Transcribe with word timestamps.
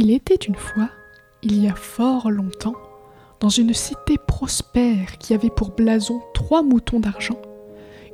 Il 0.00 0.12
était 0.12 0.36
une 0.36 0.54
fois, 0.54 0.90
il 1.42 1.60
y 1.60 1.66
a 1.66 1.74
fort 1.74 2.30
longtemps, 2.30 2.76
dans 3.40 3.48
une 3.48 3.74
cité 3.74 4.16
prospère 4.16 5.18
qui 5.18 5.34
avait 5.34 5.50
pour 5.50 5.72
blason 5.72 6.20
trois 6.34 6.62
moutons 6.62 7.00
d'argent, 7.00 7.42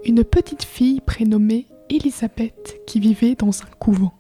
une 0.03 0.25
petite 0.25 0.65
fille 0.65 1.03
prénommée 1.03 1.67
Élisabeth 1.91 2.81
qui 2.87 3.01
vivait 3.01 3.35
dans 3.35 3.61
un 3.61 3.69
couvent. 3.79 4.15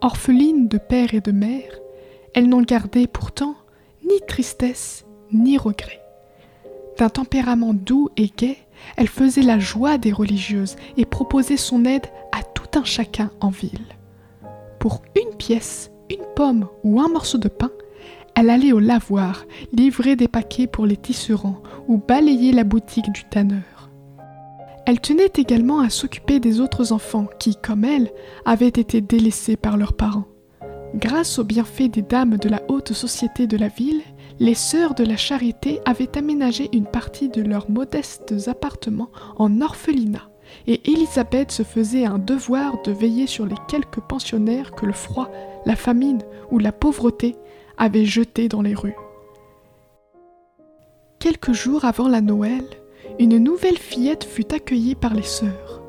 Orpheline 0.00 0.66
de 0.66 0.78
père 0.78 1.14
et 1.14 1.20
de 1.20 1.30
mère, 1.30 1.78
elle 2.34 2.48
n'en 2.48 2.62
gardait 2.62 3.06
pourtant 3.06 3.54
ni 4.04 4.18
tristesse 4.26 5.04
ni 5.32 5.56
regret. 5.56 6.00
D'un 6.98 7.08
tempérament 7.08 7.72
doux 7.72 8.10
et 8.16 8.32
gai, 8.36 8.58
elle 8.96 9.06
faisait 9.06 9.42
la 9.42 9.60
joie 9.60 9.96
des 9.96 10.10
religieuses 10.10 10.74
et 10.96 11.04
proposait 11.04 11.56
son 11.56 11.84
aide 11.84 12.06
à 12.32 12.42
tout 12.42 12.76
un 12.76 12.84
chacun 12.84 13.30
en 13.38 13.50
ville. 13.50 13.94
Pour 14.80 15.02
une 15.14 15.36
pièce, 15.36 15.92
une 16.10 16.24
pomme 16.36 16.66
ou 16.82 17.00
un 17.00 17.08
morceau 17.08 17.38
de 17.38 17.48
pain, 17.48 17.70
elle 18.34 18.50
allait 18.50 18.72
au 18.72 18.80
lavoir, 18.80 19.44
livrer 19.72 20.16
des 20.16 20.28
paquets 20.28 20.66
pour 20.66 20.86
les 20.86 20.96
tisserands 20.96 21.62
ou 21.86 21.98
balayer 21.98 22.52
la 22.52 22.64
boutique 22.64 23.12
du 23.12 23.24
tanneur. 23.24 23.90
Elle 24.86 25.00
tenait 25.00 25.32
également 25.36 25.80
à 25.80 25.88
s'occuper 25.88 26.40
des 26.40 26.60
autres 26.60 26.92
enfants 26.92 27.26
qui, 27.38 27.56
comme 27.56 27.84
elle, 27.84 28.10
avaient 28.44 28.66
été 28.68 29.00
délaissés 29.00 29.56
par 29.56 29.76
leurs 29.76 29.94
parents. 29.94 30.26
Grâce 30.94 31.38
aux 31.38 31.44
bienfaits 31.44 31.90
des 31.90 32.02
dames 32.02 32.36
de 32.36 32.48
la 32.48 32.62
haute 32.68 32.92
société 32.92 33.46
de 33.46 33.56
la 33.56 33.68
ville, 33.68 34.02
les 34.38 34.54
sœurs 34.54 34.94
de 34.94 35.04
la 35.04 35.16
charité 35.16 35.80
avaient 35.86 36.18
aménagé 36.18 36.68
une 36.72 36.86
partie 36.86 37.28
de 37.28 37.40
leurs 37.40 37.70
modestes 37.70 38.34
appartements 38.48 39.10
en 39.36 39.60
orphelinat, 39.60 40.28
et 40.66 40.88
Élisabeth 40.90 41.50
se 41.50 41.62
faisait 41.62 42.04
un 42.04 42.18
devoir 42.18 42.82
de 42.82 42.92
veiller 42.92 43.26
sur 43.26 43.46
les 43.46 43.56
quelques 43.68 44.00
pensionnaires 44.00 44.72
que 44.72 44.86
le 44.86 44.92
froid, 44.92 45.30
la 45.66 45.76
famine 45.76 46.22
ou 46.50 46.58
la 46.58 46.72
pauvreté 46.72 47.36
avaient 47.76 48.04
jetés 48.04 48.48
dans 48.48 48.62
les 48.62 48.74
rues. 48.74 48.96
Quelques 51.18 51.52
jours 51.52 51.84
avant 51.84 52.08
la 52.08 52.20
Noël, 52.20 52.64
une 53.18 53.38
nouvelle 53.38 53.78
fillette 53.78 54.24
fut 54.24 54.52
accueillie 54.52 54.94
par 54.94 55.14
les 55.14 55.22
sœurs. 55.22 55.82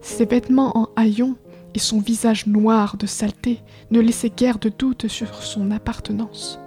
Ses 0.00 0.24
vêtements 0.24 0.76
en 0.76 0.88
haillons 0.96 1.36
et 1.74 1.78
son 1.78 1.98
visage 1.98 2.46
noir 2.46 2.96
de 2.96 3.06
saleté 3.06 3.60
ne 3.90 4.00
laissaient 4.00 4.30
guère 4.30 4.58
de 4.58 4.68
doute 4.68 5.08
sur 5.08 5.34
son 5.34 5.70
appartenance. 5.70 6.58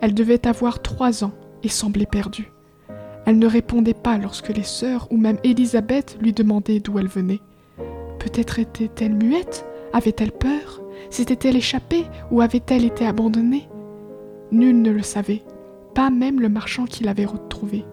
Elle 0.00 0.14
devait 0.14 0.46
avoir 0.46 0.80
trois 0.82 1.24
ans 1.24 1.32
et 1.62 1.68
semblait 1.68 2.06
perdue. 2.06 2.52
Elle 3.26 3.38
ne 3.38 3.46
répondait 3.46 3.94
pas 3.94 4.16
lorsque 4.16 4.48
les 4.48 4.62
sœurs 4.62 5.06
ou 5.10 5.16
même 5.16 5.38
Élisabeth 5.44 6.16
lui 6.20 6.32
demandaient 6.32 6.80
d'où 6.80 6.98
elle 6.98 7.08
venait. 7.08 7.40
Peut-être 8.18 8.58
était-elle 8.58 9.14
muette? 9.14 9.66
Avait-elle 9.92 10.32
peur? 10.32 10.80
S'était-elle 11.10 11.56
échappée 11.56 12.04
ou 12.30 12.40
avait-elle 12.40 12.84
été 12.84 13.06
abandonnée? 13.06 13.68
Nul 14.50 14.80
ne 14.80 14.90
le 14.90 15.02
savait, 15.02 15.42
pas 15.94 16.10
même 16.10 16.40
le 16.40 16.48
marchand 16.48 16.84
qui 16.84 17.04
l'avait 17.04 17.24
retrouvée, 17.24 17.84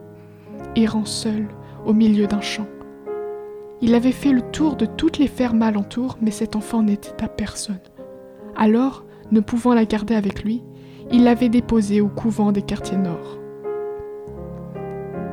errant 0.75 1.05
seul 1.05 1.47
au 1.85 1.93
milieu 1.93 2.27
d'un 2.27 2.41
champ. 2.41 2.67
Il 3.81 3.93
avait 3.93 4.11
fait 4.11 4.31
le 4.31 4.41
tour 4.41 4.75
de 4.75 4.85
toutes 4.85 5.17
les 5.17 5.27
fermes 5.27 5.61
alentour, 5.61 6.17
mais 6.21 6.31
cet 6.31 6.55
enfant 6.55 6.81
n'était 6.81 7.23
à 7.23 7.27
personne. 7.27 7.79
Alors, 8.55 9.05
ne 9.31 9.41
pouvant 9.41 9.73
la 9.73 9.85
garder 9.85 10.15
avec 10.15 10.43
lui, 10.43 10.63
il 11.11 11.23
l'avait 11.23 11.49
déposée 11.49 12.01
au 12.01 12.07
couvent 12.07 12.51
des 12.51 12.61
quartiers 12.61 12.97
nord. 12.97 13.37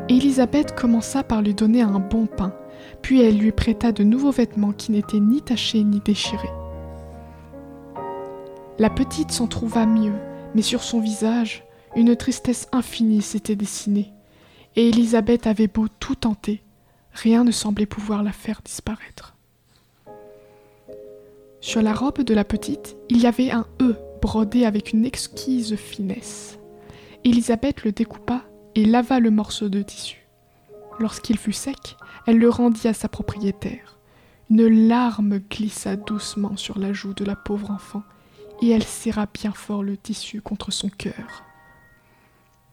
Élisabeth 0.09 0.75
commença 0.75 1.23
par 1.23 1.41
lui 1.41 1.55
donner 1.55 1.83
un 1.83 2.01
bon 2.01 2.27
pain, 2.27 2.53
puis 3.01 3.23
elle 3.23 3.39
lui 3.39 3.53
prêta 3.53 3.93
de 3.93 4.03
nouveaux 4.03 4.33
vêtements 4.33 4.73
qui 4.73 4.93
n'étaient 4.93 5.21
ni 5.21 5.41
tachés 5.41 5.85
ni 5.85 6.01
déchirés. 6.01 6.51
La 8.83 8.91
petite 8.91 9.31
s'en 9.31 9.47
trouva 9.47 9.87
mieux, 9.87 10.17
mais 10.57 10.63
sur 10.63 10.83
son 10.83 10.99
visage, 10.99 11.63
une 11.95 12.17
tristesse 12.17 12.67
infinie 12.73 13.23
s'était 13.23 13.55
dessinée, 13.55 14.13
et 14.75 14.89
Élisabeth 14.89 15.47
avait 15.47 15.69
beau 15.69 15.87
tout 16.01 16.17
tenter, 16.17 16.65
rien 17.13 17.45
ne 17.45 17.53
semblait 17.53 17.87
pouvoir 17.87 18.25
la 18.25 18.33
faire 18.33 18.61
disparaître. 18.65 19.37
Sur 21.61 21.81
la 21.81 21.95
robe 21.95 22.23
de 22.25 22.35
la 22.35 22.43
petite, 22.43 22.97
il 23.09 23.21
y 23.21 23.27
avait 23.29 23.53
un 23.53 23.67
E 23.81 23.95
brodé 24.21 24.65
avec 24.65 24.93
une 24.93 25.07
exquise 25.07 25.77
finesse. 25.77 26.59
Élisabeth 27.23 27.85
le 27.85 27.93
découpa 27.93 28.43
et 28.75 28.85
lava 28.85 29.21
le 29.21 29.31
morceau 29.31 29.69
de 29.69 29.81
tissu. 29.83 30.27
Lorsqu'il 30.99 31.39
fut 31.39 31.53
sec, 31.53 31.97
elle 32.27 32.39
le 32.39 32.51
rendit 32.51 32.89
à 32.89 32.95
sa 32.95 33.09
propriétaire. 33.09 34.01
Une 34.51 34.89
larme 34.89 35.39
glissa 35.39 35.95
doucement 35.95 36.57
sur 36.57 36.81
la 36.81 36.93
joue 36.93 37.15
de 37.15 37.25
la 37.25 37.37
pauvre 37.37 37.71
enfant, 37.71 38.03
et 38.61 38.71
elle 38.71 38.85
serra 38.85 39.27
bien 39.33 39.53
fort 39.53 39.83
le 39.83 39.97
tissu 39.97 40.41
contre 40.41 40.71
son 40.71 40.89
cœur. 40.89 41.45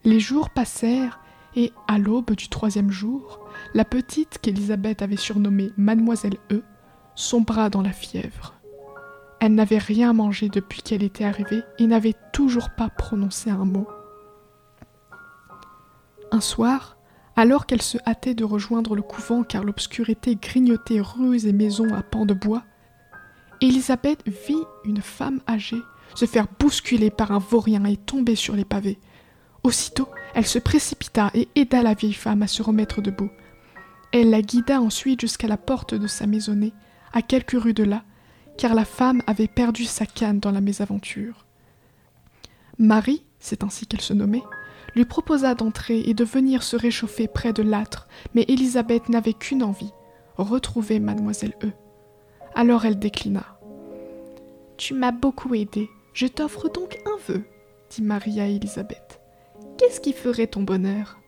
Les 0.04 0.20
jours 0.20 0.50
passèrent, 0.50 1.20
et 1.56 1.74
à 1.88 1.98
l'aube 1.98 2.36
du 2.36 2.48
troisième 2.48 2.92
jour, 2.92 3.40
la 3.74 3.86
petite 3.86 4.38
qu'Élisabeth 4.40 5.02
avait 5.02 5.18
surnommée 5.18 5.72
Mademoiselle 5.78 6.38
E 6.52 6.64
sombra 7.16 7.70
dans 7.70 7.82
la 7.82 7.92
fièvre. 7.92 8.54
Elle 9.40 9.56
n'avait 9.56 9.78
rien 9.78 10.14
mangé 10.14 10.50
depuis 10.50 10.82
qu'elle 10.82 11.04
était 11.04 11.24
arrivée 11.24 11.64
et 11.78 11.88
n'avait 11.88 12.16
toujours 12.34 12.70
pas 12.70 12.90
prononcé 12.90 13.50
un 13.50 13.66
mot. 13.66 13.88
Un 16.32 16.42
soir, 16.42 16.98
alors 17.36 17.66
qu'elle 17.66 17.82
se 17.82 17.98
hâtait 18.06 18.36
de 18.36 18.44
rejoindre 18.44 18.96
le 18.96 19.02
couvent 19.02 19.44
car 19.44 19.64
l'obscurité 19.64 20.36
grignotait 20.36 21.00
rues 21.00 21.48
et 21.48 21.54
maisons 21.54 21.94
à 21.94 22.04
pans 22.04 22.26
de 22.26 22.34
bois, 22.34 22.64
Élisabeth 23.62 24.24
vit 24.26 24.64
une 24.86 25.02
femme 25.02 25.42
âgée 25.48 25.82
se 26.16 26.26
faire 26.26 26.48
bousculer 26.60 27.10
par 27.10 27.32
un 27.32 27.40
vaurien 27.40 27.86
et 27.86 27.98
tomber 27.98 28.36
sur 28.36 28.56
les 28.56 28.66
pavés. 28.66 29.00
Aussitôt, 29.64 30.10
elle 30.34 30.46
se 30.46 30.60
précipita 30.60 31.32
et 31.34 31.48
aida 31.56 31.84
la 31.84 31.94
vieille 31.94 32.14
femme 32.14 32.42
à 32.42 32.48
se 32.48 32.64
remettre 32.64 33.02
debout. 33.02 33.30
Elle 34.12 34.30
la 34.30 34.42
guida 34.42 34.82
ensuite 34.82 35.22
jusqu'à 35.22 35.48
la 35.48 35.58
porte 35.58 35.94
de 35.94 36.08
sa 36.08 36.26
maisonnée, 36.26 36.74
à 37.14 37.22
quelques 37.22 37.60
rues 37.60 37.74
de 37.74 37.84
là, 37.84 38.04
car 38.58 38.74
la 38.74 38.86
femme 38.86 39.22
avait 39.28 39.48
perdu 39.48 39.86
sa 39.86 40.06
canne 40.06 40.40
dans 40.40 40.52
la 40.52 40.62
mésaventure. 40.62 41.46
Marie, 42.78 43.24
c'est 43.40 43.64
ainsi 43.64 43.86
qu'elle 43.86 44.02
se 44.02 44.14
nommait, 44.14 44.44
lui 44.96 45.06
proposa 45.06 45.54
d'entrer 45.54 46.00
et 46.00 46.14
de 46.14 46.24
venir 46.24 46.64
se 46.64 46.76
réchauffer 46.76 47.28
près 47.28 47.54
de 47.54 47.62
l'âtre, 47.62 48.08
mais 48.34 48.46
Élisabeth 48.48 49.10
n'avait 49.10 49.34
qu'une 49.34 49.64
envie 49.64 49.92
retrouver 50.38 51.00
mademoiselle 51.00 51.54
E. 51.64 51.72
Alors 52.60 52.84
elle 52.84 53.00
déclina. 53.00 53.58
Tu 54.76 54.94
m'as 54.94 55.14
beaucoup 55.14 55.56
aidé, 55.56 55.90
je 56.14 56.28
t'offre 56.28 56.68
donc 56.68 57.00
un 57.06 57.16
vœu, 57.26 57.46
dit 57.90 58.02
Marie 58.02 58.42
à 58.42 58.48
Élisabeth. 58.48 59.22
Qu'est-ce 59.78 60.02
qui 60.02 60.12
ferait 60.12 60.48
ton 60.48 60.64
bonheur? 60.64 61.20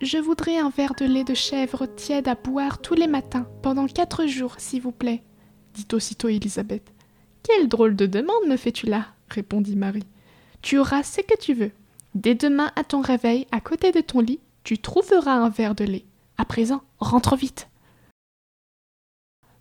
Je 0.00 0.16
voudrais 0.16 0.56
un 0.56 0.70
verre 0.70 0.94
de 0.94 1.04
lait 1.04 1.24
de 1.24 1.34
chèvre 1.34 1.84
tiède 1.84 2.26
à 2.26 2.36
boire 2.36 2.78
tous 2.78 2.94
les 2.94 3.06
matins, 3.06 3.46
pendant 3.60 3.86
quatre 3.86 4.24
jours, 4.24 4.54
s'il 4.56 4.80
vous 4.80 4.92
plaît, 4.92 5.22
dit 5.74 5.86
aussitôt 5.92 6.28
Élisabeth. 6.28 6.90
Quelle 7.42 7.68
drôle 7.68 7.94
de 7.94 8.06
demande 8.06 8.48
me 8.48 8.56
fais-tu 8.56 8.86
là? 8.86 9.08
répondit 9.28 9.76
Marie. 9.76 10.06
Tu 10.62 10.78
auras 10.78 11.02
ce 11.02 11.20
que 11.20 11.38
tu 11.38 11.52
veux. 11.52 11.72
Dès 12.14 12.34
demain 12.34 12.70
à 12.76 12.84
ton 12.84 13.02
réveil, 13.02 13.46
à 13.52 13.60
côté 13.60 13.92
de 13.92 14.00
ton 14.00 14.20
lit, 14.20 14.40
tu 14.64 14.78
trouveras 14.78 15.34
un 15.34 15.50
verre 15.50 15.74
de 15.74 15.84
lait. 15.84 16.06
À 16.38 16.46
présent, 16.46 16.80
rentre 16.98 17.36
vite. 17.36 17.69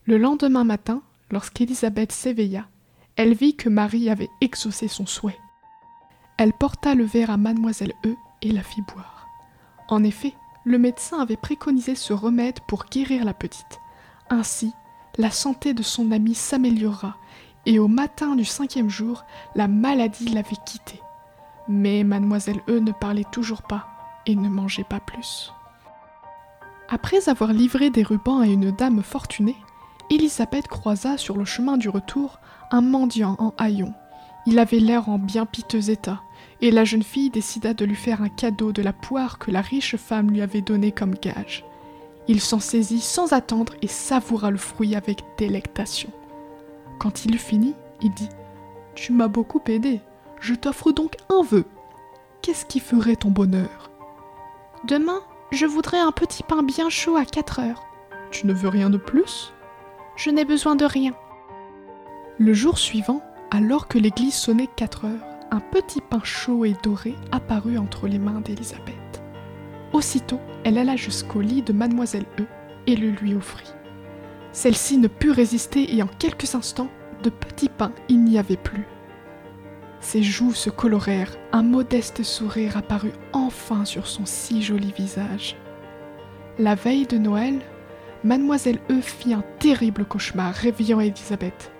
Le 0.09 0.17
lendemain 0.17 0.63
matin, 0.63 1.03
lorsqu'Élisabeth 1.29 2.11
s'éveilla, 2.11 2.65
elle 3.15 3.35
vit 3.35 3.55
que 3.55 3.69
Marie 3.69 4.09
avait 4.09 4.31
exaucé 4.41 4.87
son 4.87 5.05
souhait. 5.05 5.37
Elle 6.39 6.51
porta 6.51 6.95
le 6.95 7.03
verre 7.03 7.29
à 7.29 7.37
mademoiselle 7.37 7.93
E 8.07 8.15
et 8.41 8.51
la 8.51 8.63
fit 8.63 8.81
boire. 8.81 9.27
En 9.87 10.03
effet, 10.03 10.33
le 10.63 10.79
médecin 10.79 11.19
avait 11.19 11.37
préconisé 11.37 11.93
ce 11.93 12.11
remède 12.11 12.59
pour 12.61 12.85
guérir 12.85 13.23
la 13.23 13.35
petite. 13.35 13.79
Ainsi, 14.31 14.73
la 15.19 15.29
santé 15.29 15.75
de 15.75 15.83
son 15.83 16.11
amie 16.11 16.33
s'améliora, 16.33 17.15
et 17.67 17.77
au 17.77 17.87
matin 17.87 18.35
du 18.35 18.45
cinquième 18.45 18.89
jour, 18.89 19.25
la 19.53 19.67
maladie 19.67 20.29
l'avait 20.29 20.57
quittée. 20.65 21.03
Mais 21.67 22.03
mademoiselle 22.03 22.63
E 22.67 22.79
ne 22.79 22.93
parlait 22.93 23.27
toujours 23.31 23.61
pas 23.61 23.85
et 24.25 24.35
ne 24.35 24.49
mangeait 24.49 24.83
pas 24.89 25.01
plus. 25.01 25.53
Après 26.89 27.29
avoir 27.29 27.53
livré 27.53 27.91
des 27.91 28.01
rubans 28.01 28.39
à 28.39 28.47
une 28.47 28.71
dame 28.71 29.03
fortunée, 29.03 29.55
Elisabeth 30.09 30.67
croisa 30.67 31.17
sur 31.17 31.37
le 31.37 31.45
chemin 31.45 31.77
du 31.77 31.89
retour 31.89 32.39
un 32.71 32.81
mendiant 32.81 33.35
en 33.39 33.53
haillons. 33.57 33.93
Il 34.45 34.57
avait 34.57 34.79
l'air 34.79 35.09
en 35.09 35.19
bien 35.19 35.45
piteux 35.45 35.91
état, 35.91 36.21
et 36.61 36.71
la 36.71 36.83
jeune 36.83 37.03
fille 37.03 37.29
décida 37.29 37.73
de 37.73 37.85
lui 37.85 37.95
faire 37.95 38.21
un 38.21 38.29
cadeau 38.29 38.71
de 38.71 38.81
la 38.81 38.93
poire 38.93 39.37
que 39.37 39.51
la 39.51 39.61
riche 39.61 39.95
femme 39.97 40.31
lui 40.31 40.41
avait 40.41 40.61
donnée 40.61 40.91
comme 40.91 41.13
gage. 41.13 41.63
Il 42.27 42.41
s'en 42.41 42.59
saisit 42.59 43.01
sans 43.01 43.33
attendre 43.33 43.73
et 43.81 43.87
savoura 43.87 44.51
le 44.51 44.57
fruit 44.57 44.95
avec 44.95 45.23
délectation. 45.37 46.09
Quand 46.99 47.25
il 47.25 47.35
eut 47.35 47.39
fini, 47.39 47.75
il 48.01 48.11
dit 48.13 48.29
Tu 48.95 49.13
m'as 49.13 49.27
beaucoup 49.27 49.61
aidé, 49.67 50.01
je 50.39 50.55
t'offre 50.55 50.91
donc 50.91 51.17
un 51.29 51.43
vœu. 51.43 51.65
Qu'est-ce 52.41 52.65
qui 52.65 52.79
ferait 52.79 53.15
ton 53.15 53.29
bonheur 53.29 53.91
Demain, 54.87 55.21
je 55.51 55.65
voudrais 55.65 55.99
un 55.99 56.11
petit 56.11 56.43
pain 56.43 56.63
bien 56.63 56.89
chaud 56.89 57.15
à 57.15 57.25
quatre 57.25 57.59
heures. 57.59 57.83
Tu 58.31 58.47
ne 58.47 58.53
veux 58.53 58.69
rien 58.69 58.89
de 58.89 58.97
plus? 58.97 59.53
Je 60.19 60.31
n'ai 60.31 60.43
besoin 60.43 60.75
de 60.75 60.83
rien. 60.83 61.13
Le 62.39 62.53
jour 62.53 62.77
suivant, 62.77 63.21
Alors 63.51 63.87
que 63.87 63.97
l'église 63.97 64.33
sonnait 64.33 64.67
quatre 64.67 65.05
heures, 65.05 65.25
un 65.49 65.61
petit 65.61 66.01
pain 66.01 66.19
chaud 66.25 66.65
et 66.65 66.75
doré 66.83 67.15
apparut 67.31 67.77
entre 67.77 68.05
les 68.05 68.19
mains 68.19 68.41
d'Élisabeth. 68.41 69.23
Aussitôt, 69.93 70.41
elle 70.65 70.77
alla 70.77 70.97
jusqu'au 70.97 71.39
lit 71.39 71.61
de 71.61 71.71
mademoiselle 71.71 72.25
E 72.37 72.43
et 72.85 72.97
le 72.97 73.11
lui 73.11 73.33
offrit. 73.33 73.73
Celle-ci 74.51 74.97
ne 74.97 75.07
put 75.07 75.31
résister 75.31 75.95
et 75.95 76.03
en 76.03 76.07
quelques 76.07 76.53
instants, 76.53 76.89
de 77.23 77.29
petits 77.29 77.69
pains 77.69 77.93
il 78.09 78.21
n'y 78.25 78.37
avait 78.37 78.57
plus. 78.57 78.87
Ses 80.01 80.21
joues 80.21 80.53
se 80.53 80.69
colorèrent, 80.69 81.37
un 81.53 81.63
modeste 81.63 82.23
sourire 82.23 82.75
apparut 82.75 83.13
enfin 83.31 83.85
sur 83.85 84.05
son 84.05 84.25
si 84.25 84.63
joli 84.63 84.91
visage. 84.91 85.55
La 86.57 86.75
veille 86.75 87.07
de 87.07 87.17
Noël, 87.17 87.61
mademoiselle 88.23 88.79
E 88.89 89.01
fit 89.01 89.33
un 89.33 89.43
terrible 89.59 90.05
cauchemar 90.05 90.53
réveillant 90.53 90.99
Élisabeth. 90.99 91.71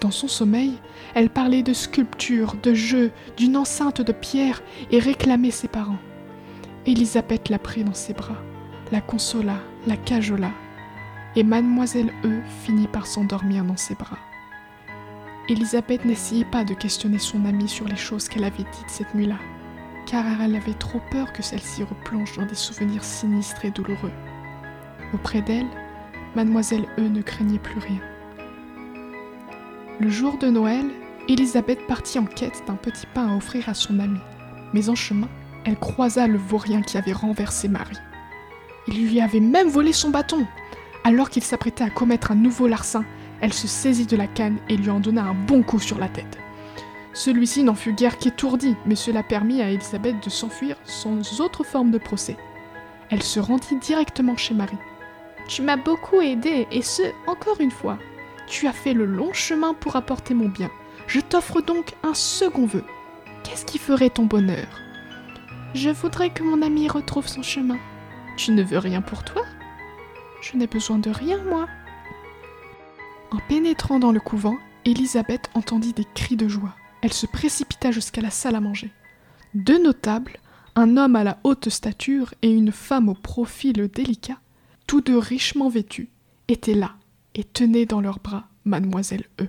Dans 0.00 0.10
son 0.10 0.28
sommeil, 0.28 0.78
elle 1.14 1.30
parlait 1.30 1.62
de 1.62 1.72
sculpture, 1.72 2.56
de 2.62 2.74
jeux, 2.74 3.12
d'une 3.36 3.56
enceinte 3.56 4.00
de 4.00 4.12
pierre 4.12 4.62
et 4.90 4.98
réclamait 4.98 5.50
ses 5.50 5.68
parents. 5.68 5.98
Élisabeth 6.86 7.48
la 7.50 7.58
prit 7.58 7.84
dans 7.84 7.94
ses 7.94 8.12
bras, 8.12 8.42
la 8.90 9.00
consola, 9.00 9.58
la 9.86 9.96
cajola, 9.96 10.50
et 11.36 11.44
mademoiselle 11.44 12.12
E 12.24 12.40
finit 12.64 12.88
par 12.88 13.06
s'endormir 13.06 13.64
dans 13.64 13.76
ses 13.76 13.94
bras. 13.94 14.18
Élisabeth 15.48 16.04
n'essayait 16.04 16.44
pas 16.44 16.64
de 16.64 16.74
questionner 16.74 17.18
son 17.18 17.44
amie 17.44 17.68
sur 17.68 17.86
les 17.86 17.96
choses 17.96 18.28
qu'elle 18.28 18.44
avait 18.44 18.58
dites 18.58 18.88
cette 18.88 19.14
nuit-là, 19.14 19.38
car 20.06 20.24
elle 20.40 20.56
avait 20.56 20.74
trop 20.74 21.00
peur 21.10 21.32
que 21.32 21.42
celle-ci 21.42 21.84
replonge 21.84 22.36
dans 22.36 22.46
des 22.46 22.54
souvenirs 22.54 23.04
sinistres 23.04 23.64
et 23.64 23.70
douloureux. 23.70 24.12
Auprès 25.14 25.42
d'elle, 25.42 25.66
mademoiselle 26.34 26.86
E 26.98 27.02
ne 27.02 27.22
craignait 27.22 27.58
plus 27.58 27.78
rien. 27.78 28.00
Le 30.00 30.08
jour 30.08 30.38
de 30.38 30.48
Noël, 30.48 30.86
Élisabeth 31.28 31.86
partit 31.86 32.18
en 32.18 32.24
quête 32.24 32.62
d'un 32.66 32.74
petit 32.74 33.06
pain 33.14 33.28
à 33.28 33.36
offrir 33.36 33.68
à 33.68 33.74
son 33.74 34.00
amie, 34.00 34.20
mais 34.72 34.88
en 34.88 34.94
chemin, 34.94 35.28
elle 35.64 35.78
croisa 35.78 36.26
le 36.26 36.38
vaurien 36.38 36.82
qui 36.82 36.96
avait 36.96 37.12
renversé 37.12 37.68
Marie. 37.68 37.98
Il 38.88 39.08
lui 39.08 39.20
avait 39.20 39.40
même 39.40 39.68
volé 39.68 39.92
son 39.92 40.10
bâton. 40.10 40.46
Alors 41.04 41.30
qu'il 41.30 41.42
s'apprêtait 41.42 41.84
à 41.84 41.90
commettre 41.90 42.32
un 42.32 42.36
nouveau 42.36 42.66
larcin, 42.66 43.04
elle 43.40 43.52
se 43.52 43.68
saisit 43.68 44.06
de 44.06 44.16
la 44.16 44.26
canne 44.26 44.58
et 44.68 44.76
lui 44.76 44.90
en 44.90 45.00
donna 45.00 45.22
un 45.22 45.34
bon 45.34 45.62
coup 45.62 45.78
sur 45.78 45.98
la 45.98 46.08
tête. 46.08 46.38
Celui-ci 47.12 47.62
n'en 47.62 47.74
fut 47.74 47.92
guère 47.92 48.18
qu'étourdi, 48.18 48.74
mais 48.86 48.94
cela 48.94 49.22
permit 49.22 49.60
à 49.60 49.70
Elisabeth 49.70 50.24
de 50.24 50.30
s'enfuir 50.30 50.76
sans 50.84 51.40
autre 51.40 51.64
forme 51.64 51.90
de 51.90 51.98
procès. 51.98 52.36
Elle 53.10 53.22
se 53.22 53.38
rendit 53.38 53.76
directement 53.76 54.36
chez 54.36 54.54
Marie. 54.54 54.78
Tu 55.48 55.62
m'as 55.62 55.76
beaucoup 55.76 56.20
aidé, 56.20 56.66
et 56.70 56.82
ce, 56.82 57.02
encore 57.26 57.60
une 57.60 57.70
fois. 57.70 57.98
Tu 58.46 58.66
as 58.66 58.72
fait 58.72 58.94
le 58.94 59.06
long 59.06 59.32
chemin 59.32 59.74
pour 59.74 59.96
apporter 59.96 60.34
mon 60.34 60.48
bien. 60.48 60.70
Je 61.06 61.20
t'offre 61.20 61.60
donc 61.60 61.94
un 62.02 62.14
second 62.14 62.66
vœu. 62.66 62.84
Qu'est-ce 63.44 63.64
qui 63.64 63.78
ferait 63.78 64.10
ton 64.10 64.24
bonheur? 64.24 64.66
Je 65.74 65.90
voudrais 65.90 66.30
que 66.30 66.42
mon 66.42 66.62
ami 66.62 66.88
retrouve 66.88 67.26
son 67.26 67.42
chemin. 67.42 67.78
Tu 68.36 68.52
ne 68.52 68.62
veux 68.62 68.78
rien 68.78 69.02
pour 69.02 69.24
toi? 69.24 69.42
Je 70.40 70.56
n'ai 70.56 70.66
besoin 70.66 70.98
de 70.98 71.10
rien, 71.10 71.38
moi. 71.44 71.66
En 73.30 73.38
pénétrant 73.48 73.98
dans 73.98 74.12
le 74.12 74.20
couvent, 74.20 74.56
Élisabeth 74.84 75.48
entendit 75.54 75.92
des 75.92 76.06
cris 76.14 76.36
de 76.36 76.48
joie. 76.48 76.74
Elle 77.02 77.12
se 77.12 77.26
précipita 77.26 77.90
jusqu'à 77.90 78.20
la 78.20 78.30
salle 78.30 78.54
à 78.54 78.60
manger. 78.60 78.90
Deux 79.54 79.82
notables, 79.82 80.38
un 80.76 80.96
homme 80.96 81.16
à 81.16 81.24
la 81.24 81.38
haute 81.44 81.68
stature 81.68 82.34
et 82.42 82.50
une 82.50 82.72
femme 82.72 83.08
au 83.08 83.14
profil 83.14 83.88
délicat, 83.88 84.38
tous 84.86 85.00
deux 85.00 85.18
richement 85.18 85.68
vêtus, 85.68 86.10
étaient 86.48 86.74
là 86.74 86.92
et 87.34 87.44
tenaient 87.44 87.86
dans 87.86 88.00
leurs 88.00 88.18
bras 88.18 88.44
mademoiselle 88.64 89.24
E. 89.40 89.46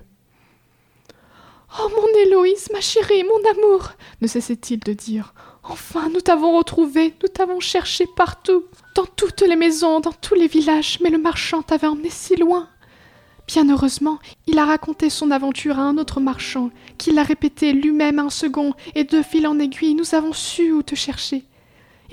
Oh 1.80 1.88
mon 1.90 2.20
Héloïse, 2.20 2.68
ma 2.72 2.80
chérie, 2.80 3.24
mon 3.24 3.50
amour 3.50 3.92
ne 4.20 4.28
cessait-il 4.28 4.78
de 4.78 4.92
dire. 4.92 5.34
Enfin, 5.64 6.08
nous 6.08 6.20
t'avons 6.20 6.56
retrouvé, 6.56 7.14
nous 7.22 7.28
t'avons 7.28 7.58
cherché 7.58 8.06
partout, 8.06 8.64
dans 8.94 9.06
toutes 9.06 9.40
les 9.40 9.56
maisons, 9.56 9.98
dans 9.98 10.12
tous 10.12 10.34
les 10.34 10.46
villages, 10.46 10.98
mais 11.02 11.10
le 11.10 11.18
marchand 11.18 11.62
t'avait 11.62 11.88
emmené 11.88 12.10
si 12.10 12.36
loin. 12.36 12.68
Bien 13.46 13.68
heureusement, 13.68 14.20
il 14.46 14.58
a 14.58 14.64
raconté 14.64 15.10
son 15.10 15.30
aventure 15.30 15.78
à 15.78 15.82
un 15.82 15.98
autre 15.98 16.20
marchand, 16.20 16.70
qui 16.96 17.12
l'a 17.12 17.24
répété 17.24 17.72
lui-même 17.72 18.18
un 18.18 18.30
second, 18.30 18.74
et 18.94 19.04
de 19.04 19.22
fil 19.22 19.46
en 19.46 19.58
aiguille, 19.58 19.94
nous 19.94 20.14
avons 20.14 20.32
su 20.32 20.70
où 20.70 20.82
te 20.82 20.94
chercher. 20.94 21.44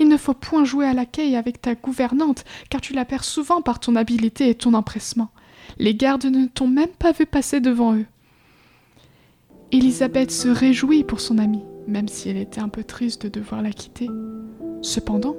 Il 0.02 0.08
ne 0.08 0.16
faut 0.16 0.34
point 0.34 0.64
jouer 0.64 0.84
à 0.86 0.94
la 0.94 1.06
quille 1.06 1.36
avec 1.36 1.62
ta 1.62 1.76
gouvernante, 1.76 2.44
car 2.70 2.80
tu 2.80 2.92
la 2.92 3.04
perds 3.04 3.22
souvent 3.22 3.62
par 3.62 3.78
ton 3.78 3.94
habileté 3.94 4.48
et 4.48 4.56
ton 4.56 4.74
empressement. 4.74 5.30
Les 5.78 5.94
gardes 5.94 6.24
ne 6.24 6.46
t'ont 6.46 6.66
même 6.66 6.88
pas 6.88 7.12
vu 7.12 7.24
passer 7.24 7.60
devant 7.60 7.94
eux. 7.94 8.06
Élisabeth 9.70 10.32
se 10.32 10.48
réjouit 10.48 11.04
pour 11.04 11.20
son 11.20 11.38
amie, 11.38 11.62
même 11.86 12.08
si 12.08 12.28
elle 12.28 12.36
était 12.36 12.60
un 12.60 12.68
peu 12.68 12.82
triste 12.82 13.26
de 13.26 13.28
devoir 13.28 13.62
la 13.62 13.70
quitter. 13.70 14.08
Cependant, 14.80 15.36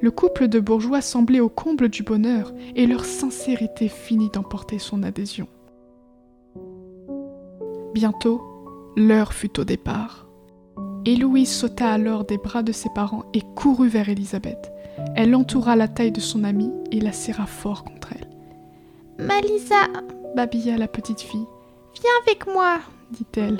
le 0.00 0.10
couple 0.10 0.48
de 0.48 0.58
bourgeois 0.58 1.02
semblait 1.02 1.40
au 1.40 1.50
comble 1.50 1.90
du 1.90 2.02
bonheur 2.02 2.54
et 2.76 2.86
leur 2.86 3.04
sincérité 3.04 3.90
finit 3.90 4.30
d'emporter 4.30 4.78
son 4.78 5.02
adhésion. 5.02 5.48
Bientôt, 7.92 8.40
l'heure 8.96 9.34
fut 9.34 9.60
au 9.60 9.64
départ. 9.64 10.27
Héloïse 11.08 11.50
sauta 11.50 11.90
alors 11.90 12.26
des 12.26 12.36
bras 12.36 12.62
de 12.62 12.70
ses 12.70 12.90
parents 12.90 13.24
et 13.32 13.40
courut 13.40 13.88
vers 13.88 14.10
Élisabeth. 14.10 14.70
Elle 15.16 15.34
entoura 15.34 15.74
la 15.74 15.88
taille 15.88 16.12
de 16.12 16.20
son 16.20 16.44
amie 16.44 16.70
et 16.92 17.00
la 17.00 17.12
serra 17.12 17.46
fort 17.46 17.82
contre 17.82 18.10
elle. 18.12 19.26
Malisa, 19.26 19.86
babilla 20.36 20.76
la 20.76 20.86
petite 20.86 21.22
fille. 21.22 21.46
Viens 21.94 22.10
avec 22.26 22.46
moi, 22.46 22.80
dit-elle. 23.10 23.58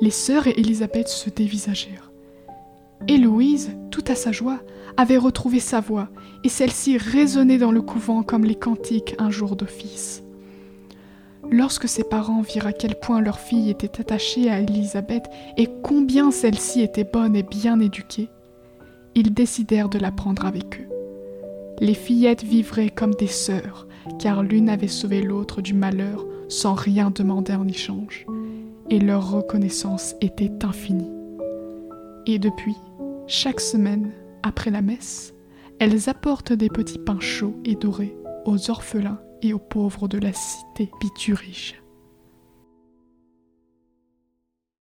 Les 0.00 0.10
sœurs 0.10 0.46
et 0.46 0.58
Élisabeth 0.58 1.08
se 1.08 1.28
dévisagèrent. 1.28 2.10
Héloïse, 3.08 3.76
tout 3.90 4.04
à 4.08 4.14
sa 4.14 4.32
joie, 4.32 4.60
avait 4.96 5.18
retrouvé 5.18 5.60
sa 5.60 5.80
voix, 5.80 6.08
et 6.44 6.48
celle-ci 6.48 6.96
résonnait 6.96 7.58
dans 7.58 7.72
le 7.72 7.82
couvent 7.82 8.22
comme 8.22 8.46
les 8.46 8.54
cantiques 8.54 9.14
un 9.18 9.30
jour 9.30 9.54
d'office. 9.54 10.22
Lorsque 11.50 11.88
ses 11.88 12.04
parents 12.04 12.42
virent 12.42 12.66
à 12.66 12.72
quel 12.72 12.94
point 12.94 13.20
leur 13.20 13.38
fille 13.38 13.70
était 13.70 14.00
attachée 14.00 14.50
à 14.50 14.60
Élisabeth 14.60 15.24
et 15.56 15.68
combien 15.82 16.30
celle-ci 16.30 16.82
était 16.82 17.08
bonne 17.10 17.34
et 17.34 17.42
bien 17.42 17.80
éduquée, 17.80 18.28
ils 19.14 19.32
décidèrent 19.32 19.88
de 19.88 19.98
la 19.98 20.12
prendre 20.12 20.44
avec 20.44 20.80
eux. 20.80 20.88
Les 21.80 21.94
fillettes 21.94 22.44
vivraient 22.44 22.90
comme 22.90 23.14
des 23.14 23.28
sœurs, 23.28 23.86
car 24.18 24.42
l'une 24.42 24.68
avait 24.68 24.88
sauvé 24.88 25.22
l'autre 25.22 25.62
du 25.62 25.74
malheur 25.74 26.26
sans 26.48 26.74
rien 26.74 27.10
demander 27.10 27.54
en 27.54 27.66
échange, 27.66 28.26
et 28.90 28.98
leur 28.98 29.30
reconnaissance 29.30 30.16
était 30.20 30.64
infinie. 30.64 31.10
Et 32.26 32.38
depuis, 32.38 32.76
chaque 33.26 33.60
semaine, 33.60 34.10
après 34.42 34.70
la 34.70 34.82
messe, 34.82 35.34
elles 35.78 36.10
apportent 36.10 36.52
des 36.52 36.68
petits 36.68 36.98
pains 36.98 37.20
chauds 37.20 37.56
et 37.64 37.74
dorés 37.74 38.16
aux 38.44 38.70
orphelins 38.70 39.20
et 39.42 39.52
aux 39.52 39.58
pauvres 39.58 40.08
de 40.08 40.18
la 40.18 40.32
cité 40.32 40.90
Biturige. 41.00 41.80